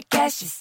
[0.00, 0.60] Podcasts.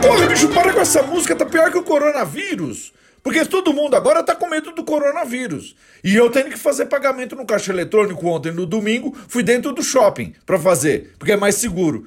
[0.00, 2.92] Porra, bicho, para com essa música, tá pior que o coronavírus.
[3.20, 5.74] Porque todo mundo agora tá com medo do coronavírus.
[6.04, 9.82] E eu tenho que fazer pagamento no caixa eletrônico ontem, no domingo, fui dentro do
[9.82, 12.06] shopping pra fazer, porque é mais seguro.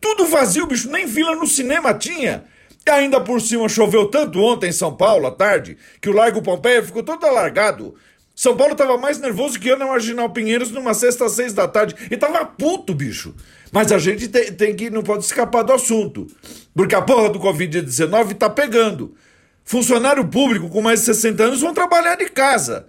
[0.00, 2.44] Tudo vazio, bicho, nem fila no cinema tinha.
[2.88, 6.40] E ainda por cima choveu tanto ontem em São Paulo, à tarde, que o Largo
[6.40, 7.94] Pompeia ficou todo alargado.
[8.34, 11.68] São Paulo tava mais nervoso que eu na Marginal Pinheiros numa sexta às seis da
[11.68, 11.94] tarde.
[12.10, 13.34] E tava puto, bicho.
[13.70, 16.28] Mas a gente tem, tem que não pode escapar do assunto.
[16.74, 19.14] Porque a porra do Covid-19 tá pegando.
[19.66, 22.86] Funcionário público com mais de 60 anos vão trabalhar de casa.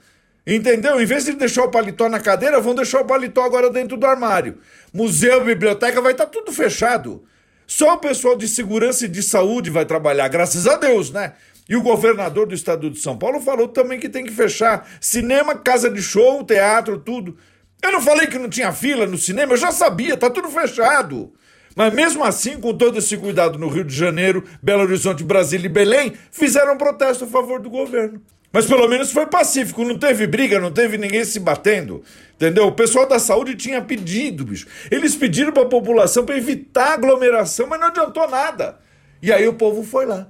[0.48, 1.02] Entendeu?
[1.02, 4.06] Em vez de deixar o paletó na cadeira, vão deixar o paletó agora dentro do
[4.06, 4.60] armário.
[4.94, 7.22] Museu, biblioteca, vai estar tá tudo fechado.
[7.70, 11.34] Só o pessoal de segurança e de saúde vai trabalhar, graças a Deus, né?
[11.70, 15.54] E o governador do estado de São Paulo falou também que tem que fechar cinema,
[15.54, 17.38] casa de show, teatro, tudo.
[17.80, 21.32] Eu não falei que não tinha fila no cinema, eu já sabia, tá tudo fechado.
[21.76, 25.72] Mas mesmo assim, com todo esse cuidado no Rio de Janeiro, Belo Horizonte, Brasília e
[25.72, 28.20] Belém, fizeram um protesto a favor do governo.
[28.52, 32.04] Mas pelo menos foi pacífico, não teve briga, não teve ninguém se batendo.
[32.36, 32.66] Entendeu?
[32.66, 34.68] O pessoal da saúde tinha pedido, bicho.
[34.90, 38.80] Eles pediram para a população para evitar aglomeração, mas não adiantou nada.
[39.22, 40.28] E aí o povo foi lá.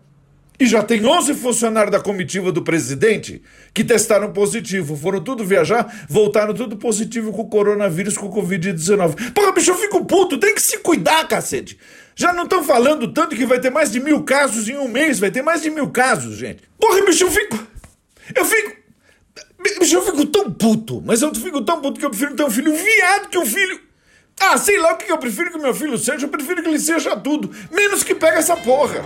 [0.60, 3.42] E já tem 11 funcionários da comitiva do presidente
[3.74, 4.98] que testaram positivo.
[4.98, 9.32] Foram tudo viajar, voltaram tudo positivo com o coronavírus, com o Covid-19.
[9.32, 11.80] Porra, bicho, eu fico puto, tem que se cuidar, cacete.
[12.14, 15.18] Já não estão falando tanto que vai ter mais de mil casos em um mês,
[15.18, 16.64] vai ter mais de mil casos, gente.
[16.78, 17.58] Porra, bicho, eu fico.
[18.36, 18.78] Eu fico.
[19.80, 22.50] Bicho, eu fico tão puto, mas eu fico tão puto que eu prefiro ter um
[22.50, 23.82] filho viado que um filho.
[24.40, 26.80] Ah, sei lá o que eu prefiro que meu filho seja, eu prefiro que ele
[26.80, 29.04] seja tudo, menos que pegue essa porra.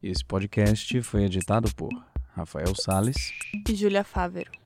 [0.00, 1.90] Esse podcast foi editado por
[2.36, 3.32] Rafael Sales
[3.68, 4.63] e Júlia Fávero.